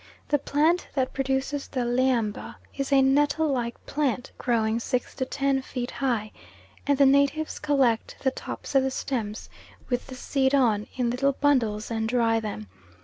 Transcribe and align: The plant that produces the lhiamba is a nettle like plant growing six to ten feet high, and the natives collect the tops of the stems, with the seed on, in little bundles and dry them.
The 0.29 0.39
plant 0.39 0.87
that 0.95 1.13
produces 1.13 1.67
the 1.67 1.81
lhiamba 1.81 2.55
is 2.75 2.91
a 2.91 3.03
nettle 3.03 3.49
like 3.49 3.75
plant 3.85 4.31
growing 4.39 4.79
six 4.79 5.13
to 5.13 5.25
ten 5.25 5.61
feet 5.61 5.91
high, 5.91 6.31
and 6.87 6.97
the 6.97 7.05
natives 7.05 7.59
collect 7.59 8.15
the 8.23 8.31
tops 8.31 8.73
of 8.73 8.81
the 8.81 8.89
stems, 8.89 9.47
with 9.89 10.07
the 10.07 10.15
seed 10.15 10.55
on, 10.55 10.87
in 10.97 11.11
little 11.11 11.33
bundles 11.33 11.91
and 11.91 12.09
dry 12.09 12.39
them. 12.39 12.67